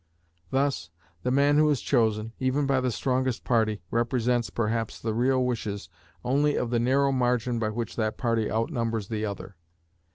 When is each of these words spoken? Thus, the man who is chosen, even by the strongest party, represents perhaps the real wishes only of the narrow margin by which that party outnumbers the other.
Thus, 0.49 0.89
the 1.21 1.29
man 1.29 1.57
who 1.57 1.69
is 1.69 1.79
chosen, 1.79 2.33
even 2.39 2.65
by 2.65 2.81
the 2.81 2.89
strongest 2.89 3.43
party, 3.43 3.83
represents 3.91 4.49
perhaps 4.49 4.99
the 4.99 5.13
real 5.13 5.45
wishes 5.45 5.89
only 6.25 6.55
of 6.55 6.71
the 6.71 6.79
narrow 6.79 7.11
margin 7.11 7.59
by 7.59 7.69
which 7.69 7.95
that 7.97 8.17
party 8.17 8.49
outnumbers 8.49 9.09
the 9.09 9.25
other. 9.25 9.57